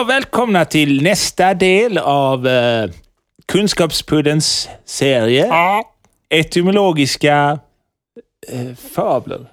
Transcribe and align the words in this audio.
Och 0.00 0.08
välkomna 0.08 0.64
till 0.64 1.02
nästa 1.02 1.54
del 1.54 1.98
av 1.98 2.46
uh, 2.46 2.90
Kunskapspuddens 3.46 4.68
serie. 4.84 5.46
Ja. 5.46 5.94
Etymologiska 6.28 7.58
uh, 8.52 8.74
fabler. 8.94 9.46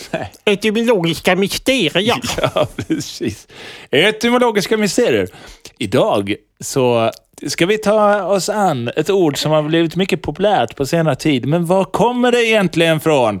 Etymologiska 0.44 1.36
mysterier. 1.36 2.20
ja, 2.54 2.66
precis. 2.76 3.48
Etymologiska 3.90 4.76
mysterier. 4.76 5.28
Idag 5.78 6.34
så 6.60 7.10
ska 7.46 7.66
vi 7.66 7.78
ta 7.78 8.22
oss 8.24 8.48
an 8.48 8.90
ett 8.96 9.10
ord 9.10 9.38
som 9.38 9.52
har 9.52 9.62
blivit 9.62 9.96
mycket 9.96 10.22
populärt 10.22 10.76
på 10.76 10.86
senare 10.86 11.16
tid. 11.16 11.46
Men 11.46 11.66
var 11.66 11.84
kommer 11.84 12.32
det 12.32 12.44
egentligen 12.44 13.00
från? 13.00 13.40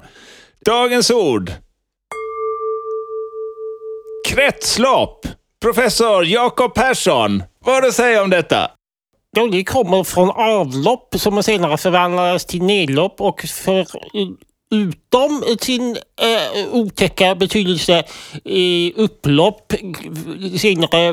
Dagens 0.64 1.10
ord. 1.10 1.52
Kretslopp. 4.28 5.26
Professor 5.62 6.24
Jakob 6.24 6.74
Persson, 6.74 7.42
vad 7.64 7.74
har 7.74 7.82
du 7.82 7.88
att 7.88 7.94
säga 7.94 8.22
om 8.22 8.30
detta? 8.30 8.70
Ja, 9.36 9.46
det 9.46 9.64
kommer 9.64 10.04
från 10.04 10.30
avlopp 10.30 11.14
som 11.18 11.42
senare 11.42 11.78
förvandlades 11.78 12.44
till 12.44 12.62
nedlopp 12.62 13.20
och 13.20 13.40
för 13.40 13.86
utom 14.70 15.44
sin 15.60 15.96
eh, 15.96 16.74
otäcka 16.74 17.34
betydelse 17.34 18.04
i 18.44 18.92
upplopp 18.96 19.72
senare 20.58 21.08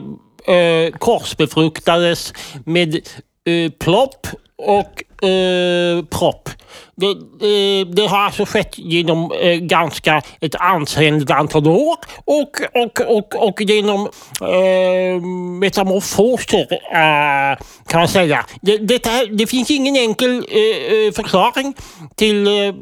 eh, 0.47 0.91
korsbefruktades 0.97 2.33
med 2.65 2.95
eh, 2.95 3.71
plopp 3.71 4.27
och 4.57 5.03
eh, 5.21 6.05
propp. 6.05 6.49
Det, 6.95 7.15
det, 7.39 7.83
det, 7.83 8.07
har 8.07 8.17
alltså 8.17 8.45
skett 8.45 8.77
genom 8.77 9.31
eh, 9.41 9.55
ganska 9.55 10.21
ett 10.41 10.55
ansenligt 10.55 11.31
antal 11.31 11.67
år 11.67 11.95
och, 12.25 12.61
och, 12.73 13.01
och, 13.17 13.47
och 13.47 13.61
genom 13.61 14.09
eh, 14.41 15.21
metamorfoser 15.59 16.67
eh, 16.71 17.57
kan 17.87 17.99
man 17.99 18.07
säga. 18.07 18.45
Det, 18.61 18.77
det, 18.77 19.27
det 19.31 19.47
finns 19.47 19.71
ingen 19.71 19.95
enkel 19.95 20.29
eh, 20.29 20.93
eh, 20.93 21.11
förklaring 21.11 21.73
till 22.15 22.47
eh, 22.47 22.73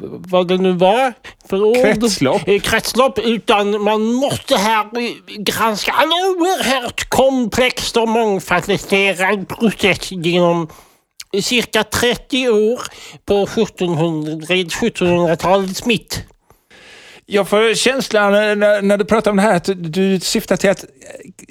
vad 0.00 0.48
det 0.48 0.56
nu 0.56 0.72
var 0.72 1.12
för 1.48 1.62
ord. 1.62 1.76
Kretslopp. 1.76 2.44
Kretslopp. 2.62 3.18
Utan 3.18 3.82
man 3.82 4.02
måste 4.02 4.56
här 4.56 4.86
granska 5.42 5.92
en 6.02 6.08
oerhört 6.08 7.08
komplex 7.08 7.96
och 7.96 8.08
mångfacetterad 8.08 9.48
process 9.48 10.12
genom 10.12 10.68
cirka 11.42 11.84
30 11.84 12.48
år 12.48 12.80
på 13.24 13.46
1700-talets 13.46 15.86
mitt. 15.86 16.24
Jag 17.30 17.48
får 17.48 17.74
känslan 17.74 18.32
när, 18.32 18.82
när, 18.82 18.96
du 18.96 19.04
pratar 19.04 19.30
om 19.30 19.36
det 19.36 19.42
här 19.42 19.56
att 19.56 19.68
du 19.76 20.20
syftar 20.20 20.56
till 20.56 20.70
att 20.70 20.84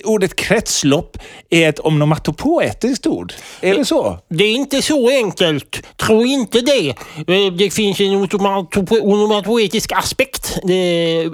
ordet 0.03 0.35
kretslopp 0.35 1.17
är 1.49 1.69
ett 1.69 1.79
onomatopoetiskt 1.79 3.07
ord. 3.07 3.33
Är 3.61 3.75
det 3.75 3.85
så? 3.85 4.19
Det 4.29 4.43
är 4.43 4.53
inte 4.53 4.81
så 4.81 5.09
enkelt. 5.09 5.97
Tro 5.97 6.23
inte 6.23 6.61
det. 6.61 6.89
Eh, 7.27 7.53
det 7.57 7.73
finns 7.73 7.99
en 7.99 8.27
onomatopoetisk 9.01 9.91
aspekt 9.91 10.59
eh, 10.63 10.71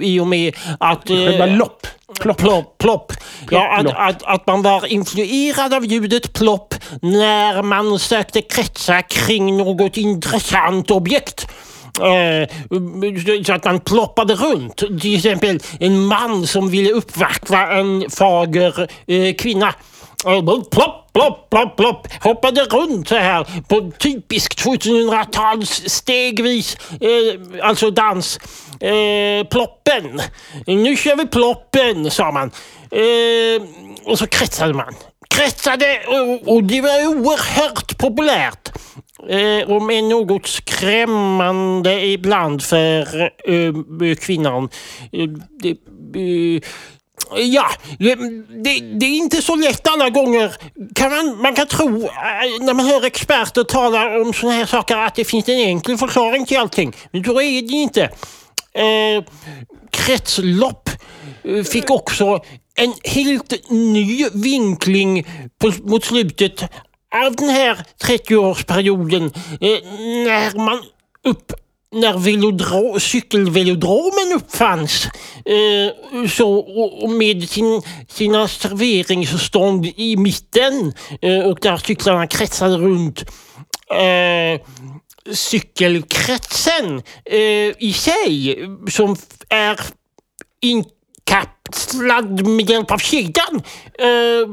i 0.02 0.20
och 0.20 0.26
med 0.26 0.56
att... 0.80 1.10
Eh, 1.10 1.16
Själva 1.16 1.46
lopp? 1.46 1.86
Plopp. 2.20 2.38
Plopp, 2.38 2.78
plopp. 2.78 3.12
Ja, 3.50 3.78
att, 3.78 3.86
att, 3.86 4.22
att, 4.22 4.46
man 4.46 4.62
var 4.62 4.86
influerad 4.86 5.74
av 5.74 5.84
ljudet 5.84 6.32
plopp 6.32 6.73
när 7.02 7.62
man 7.62 7.98
sökte 7.98 8.42
kretsa 8.42 9.02
kring 9.02 9.56
något 9.56 9.96
intressant 9.96 10.90
objekt. 10.90 11.46
Eh, 12.00 12.48
så 13.46 13.52
att 13.52 13.64
man 13.64 13.80
ploppade 13.80 14.34
runt. 14.34 14.76
Till 14.76 15.16
exempel 15.16 15.60
en 15.80 16.06
man 16.06 16.46
som 16.46 16.70
ville 16.70 16.90
uppvakta 16.90 17.58
en 17.58 18.10
fager 18.10 18.88
eh, 19.06 19.34
kvinna. 19.34 19.74
Eh, 20.26 20.42
plopp, 20.70 21.12
plopp, 21.12 21.50
plopp, 21.50 21.76
plopp. 21.76 22.08
Hoppade 22.20 22.64
runt 22.64 23.08
så 23.08 23.16
här 23.16 23.46
på 23.68 23.90
typiskt 23.98 24.64
1700-tals 24.64 25.82
stegvis, 25.86 26.76
eh, 27.00 27.66
alltså 27.68 27.90
dans. 27.90 28.38
Eh, 28.80 29.46
ploppen. 29.46 30.20
Nu 30.66 30.96
kör 30.96 31.16
vi 31.16 31.26
ploppen, 31.26 32.10
sa 32.10 32.32
man. 32.32 32.50
Eh, 32.90 33.62
och 34.04 34.18
så 34.18 34.26
kretsade 34.26 34.74
man. 34.74 34.94
Kretsade 35.34 36.00
och, 36.06 36.54
och 36.54 36.64
det 36.64 36.80
var 36.80 37.06
oerhört 37.06 37.98
populärt. 37.98 38.68
Eh, 39.28 39.70
om 39.70 39.90
än 39.90 40.08
något 40.08 40.46
skrämmande 40.46 42.04
ibland 42.04 42.62
för 42.62 43.22
eh, 43.22 44.16
kvinnan. 44.16 44.68
Eh, 45.12 45.28
det, 45.62 45.70
eh, 46.20 46.62
Ja, 47.36 47.70
det, 47.98 48.14
det, 49.00 49.06
är 49.06 49.16
inte 49.16 49.42
så 49.42 49.56
lätt 49.56 49.88
alla 49.88 50.10
gånger. 50.10 50.54
Kan 50.94 51.10
man, 51.10 51.42
man 51.42 51.54
kan 51.54 51.66
tro, 51.66 52.02
eh, 52.04 52.10
när 52.60 52.74
man 52.74 52.86
hör 52.86 53.04
experter 53.04 53.64
tala 53.64 54.20
om 54.20 54.32
sådana 54.32 54.56
här 54.56 54.66
saker, 54.66 54.96
att 54.96 55.14
det 55.14 55.24
finns 55.24 55.48
en 55.48 55.58
enkel 55.58 55.98
förklaring 55.98 56.46
till 56.46 56.58
allting. 56.58 56.96
Men 57.10 57.24
så 57.24 57.40
är 57.40 57.62
det 57.62 57.74
inte. 57.74 58.02
Eh, 58.74 59.24
kretslopp 59.90 60.90
eh, 61.44 61.64
fick 61.64 61.90
också 61.90 62.40
en 62.76 62.94
helt 63.04 63.70
ny 63.70 64.28
vinkling 64.34 65.26
på, 65.58 65.72
mot 65.84 66.04
slutet 66.04 66.62
av 67.24 67.36
den 67.36 67.48
här 67.48 67.84
30-årsperioden 68.04 69.24
eh, 69.60 69.84
när 70.24 70.58
man 70.58 70.82
upp 71.24 71.52
när 71.94 72.18
velodro, 72.18 73.00
cykelvelodromen 73.00 74.32
uppfanns 74.36 75.06
eh, 75.44 76.26
så, 76.28 76.66
med 77.08 77.48
sin, 77.48 77.82
sina 78.08 78.48
serveringsstånd 78.48 79.86
i 79.96 80.16
mitten 80.16 80.92
eh, 81.22 81.38
och 81.38 81.58
där 81.62 81.76
cyklarna 81.76 82.26
kretsade 82.26 82.76
runt. 82.76 83.24
Eh, 83.90 84.60
cykelkretsen 85.32 87.02
eh, 87.24 87.72
i 87.78 87.94
sig 87.96 88.58
som 88.90 89.16
är 89.48 89.80
Kapslad 91.24 92.46
med 92.46 92.70
hjälp 92.70 92.90
av 92.90 92.98
kedjan 92.98 93.62
eh, 93.98 94.48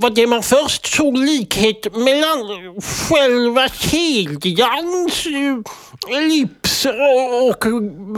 var 0.00 0.10
det 0.10 0.26
man 0.26 0.42
först 0.42 0.86
såg 0.86 1.18
likhet 1.18 1.96
mellan 1.96 2.38
själva 2.82 3.68
kedjans 3.68 5.26
eh, 5.26 6.16
ellips 6.16 6.86
och 7.42 7.66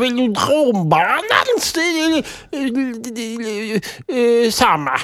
velodrombanans 0.00 1.74
eh, 1.76 2.18
eh, 4.16 4.50
samma. 4.50 5.00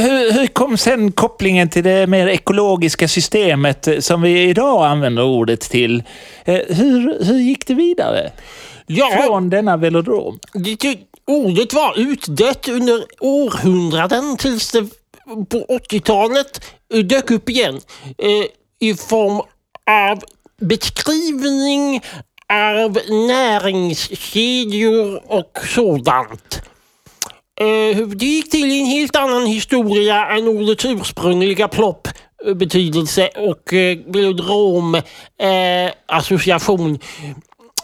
Hur, 0.00 0.32
hur, 0.32 0.46
kom 0.46 0.76
sen 0.76 1.12
kopplingen 1.12 1.70
till 1.70 1.84
det 1.84 2.06
mer 2.06 2.26
ekologiska 2.26 3.08
systemet 3.08 3.88
som 4.00 4.22
vi 4.22 4.42
idag 4.42 4.86
använder 4.86 5.24
ordet 5.24 5.60
till? 5.60 6.02
Hur, 6.44 7.24
hur 7.24 7.38
gick 7.38 7.66
det 7.66 7.74
vidare? 7.74 8.32
Ja, 8.86 9.22
Från 9.26 9.50
denna 9.50 9.76
velodrom? 9.76 10.38
Det, 10.52 10.96
Ordet 11.26 11.72
var 11.72 11.98
utdött 11.98 12.68
under 12.68 13.04
århundraden 13.20 14.36
tills 14.36 14.72
det 14.72 14.88
på 15.24 15.66
80-talet 15.90 16.60
dök 17.04 17.30
upp 17.30 17.48
igen 17.48 17.80
eh, 18.18 18.44
i 18.80 18.94
form 18.94 19.42
av 19.90 20.22
beskrivning 20.60 22.02
av 22.52 22.98
näringskedjor 23.08 25.32
och 25.32 25.58
sådant. 25.74 26.62
Eh, 27.60 28.06
det 28.06 28.26
gick 28.26 28.50
till 28.50 28.70
i 28.70 28.80
en 28.80 28.86
helt 28.86 29.16
annan 29.16 29.46
historia 29.46 30.26
än 30.26 30.48
ordets 30.48 30.84
ursprungliga 30.84 31.68
plopp-betydelse 31.68 33.30
eh, 33.34 33.42
och 33.42 33.72
eh, 33.72 33.98
blodrom 34.06 34.94
eh, 34.94 35.92
association. 36.06 36.98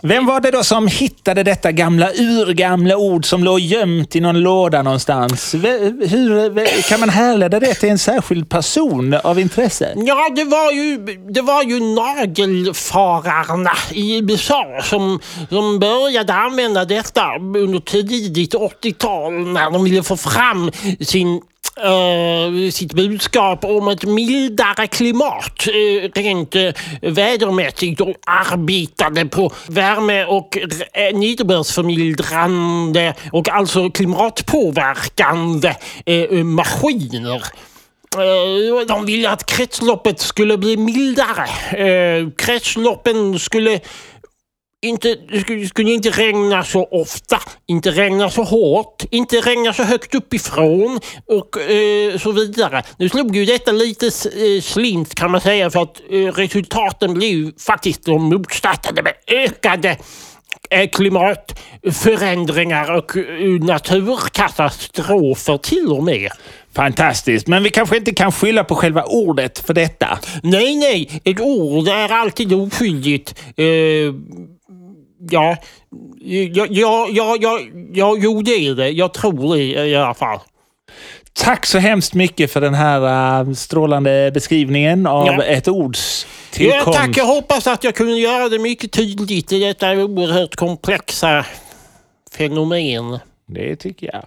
Vem 0.03 0.27
var 0.27 0.41
det 0.41 0.51
då 0.51 0.65
som 0.65 0.87
hittade 0.87 1.43
detta 1.43 1.73
gamla 1.73 2.11
urgamla 2.11 2.97
ord 2.97 3.25
som 3.25 3.45
låg 3.45 3.61
gömt 3.61 4.17
i 4.17 4.21
någon 4.21 4.41
låda 4.41 4.83
någonstans? 4.83 5.55
Hur, 5.55 6.89
kan 6.89 7.01
man 7.01 7.09
härleda 7.09 7.61
det 7.61 7.75
till 7.75 7.89
en 7.89 7.99
särskild 7.99 8.49
person 8.49 9.15
av 9.25 9.41
intresse? 9.41 9.93
Ja, 9.97 10.31
det 10.37 10.45
var 10.45 10.73
ju, 10.73 10.97
det 11.31 11.43
var 11.43 11.63
ju 11.63 11.81
nagelfararna 11.81 13.73
i 13.91 14.19
USA 14.19 14.65
som, 14.83 15.21
som 15.49 15.79
började 15.79 16.35
använda 16.35 16.85
detta 16.85 17.27
under 17.39 17.81
tidigt 17.81 18.55
80-tal 18.55 19.33
när 19.33 19.71
de 19.71 19.85
ville 19.85 20.03
få 20.03 20.17
fram 20.17 20.71
sin 21.01 21.41
Eh, 21.83 22.71
sitt 22.71 22.93
budskap 22.93 23.65
om 23.65 23.89
ett 23.89 24.05
mildare 24.05 24.87
klimat 24.87 25.67
uh, 25.69 26.11
rent 26.15 26.57
uh, 26.57 26.73
vädermässigt 27.03 28.01
och 28.01 28.15
arbetade 28.27 29.27
på 29.27 29.53
värme 29.67 30.25
och 30.25 30.59
uh, 30.61 31.19
nederbördsförmildrande 31.19 33.15
och 33.33 33.49
alltså 33.49 33.91
klimatpåverkande 33.91 35.75
uh, 36.11 36.45
maskiner. 36.45 37.45
De 38.89 39.07
ville 39.07 39.31
att 39.31 39.47
kretsloppet 39.47 40.21
skulle 40.21 40.59
bli 40.59 40.77
mildare. 40.77 41.49
Kretsloppen 42.37 43.39
skulle 43.39 43.81
inte, 44.83 45.17
det 45.29 45.69
skulle, 45.69 45.91
inte 45.91 46.11
regna 46.11 46.65
så 46.65 46.85
ofta, 46.85 47.41
inte 47.67 47.91
regna 47.91 48.31
så 48.31 48.43
hårt, 48.43 49.05
inte 49.11 49.37
regna 49.37 49.73
så 49.73 49.83
högt 49.83 50.15
uppifrån 50.15 51.01
och 51.27 51.61
eh, 51.61 52.19
så 52.19 52.33
vidare. 52.33 52.83
Nu 52.99 53.09
slog 53.09 53.37
ju 53.37 53.45
detta 53.45 53.73
lite 53.73 54.07
eh, 54.07 54.61
slint 54.63 55.15
kan 55.15 55.31
man 55.31 55.41
säga 55.41 55.71
för 55.71 55.83
att 55.83 56.01
eh, 56.11 56.27
resultaten 56.27 57.15
blev 57.15 57.53
faktiskt 57.59 58.05
de 58.05 58.23
motsatta. 58.23 59.03
med 59.03 59.13
ökade 59.27 59.97
eh, 60.71 60.89
klimatförändringar 60.89 62.97
och 62.97 63.17
eh, 63.17 63.61
naturkatastrofer 63.61 65.59
till 65.59 65.87
och 65.87 66.05
med. 66.05 66.31
Fantastiskt, 66.75 67.47
men 67.47 67.63
vi 67.63 67.71
kanske 67.71 67.97
inte 67.97 68.13
kan 68.13 68.33
skylla 68.33 68.65
på 68.65 68.75
själva 68.75 69.05
ordet 69.05 69.59
för 69.59 69.75
detta. 69.75 70.19
Nej, 70.43 70.77
nej, 70.77 71.21
ett 71.25 71.41
ord 71.41 71.89
är 71.89 72.13
alltid 72.13 72.53
oskyldigt. 72.53 73.35
Eh, 73.57 73.65
ja, 75.31 75.57
ja, 76.21 76.67
ja, 76.71 77.07
ja, 77.11 77.37
ja, 77.41 77.61
ja, 77.93 78.17
jo 78.19 78.43
det 78.43 78.51
är 78.67 78.75
det. 78.75 78.89
Jag 78.91 79.15
tror 79.15 79.57
det 79.57 79.63
i 79.63 79.97
alla 79.97 80.15
fall. 80.15 80.39
Tack 81.33 81.67
så 81.67 81.79
hemskt 81.79 82.15
mycket 82.15 82.53
för 82.53 82.61
den 82.61 82.75
här 82.75 83.41
uh, 83.47 83.53
strålande 83.55 84.31
beskrivningen 84.35 85.07
av 85.07 85.27
Ja. 85.27 85.43
ett 85.43 85.69
ords 85.69 86.27
Ja, 86.27 86.57
tillkomst. 86.57 86.99
tack, 86.99 87.17
jag 87.17 87.27
hoppas 87.27 87.67
att 87.67 87.85
jag 87.85 87.95
kunde 87.95 88.13
göra 88.19 88.49
det 88.49 88.59
mycket 88.59 88.93
tydligt 88.93 89.53
i 89.53 89.59
detta 89.61 89.91
oerhört 89.93 90.57
komplexa 90.57 91.47
fenomen. 92.37 93.19
Det 93.47 93.77
tycker 93.77 94.11
jag. 94.13 94.25